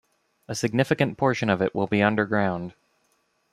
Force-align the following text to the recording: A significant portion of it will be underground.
A 0.47 0.55
significant 0.55 1.19
portion 1.19 1.47
of 1.47 1.61
it 1.61 1.75
will 1.75 1.85
be 1.85 2.01
underground. 2.01 2.73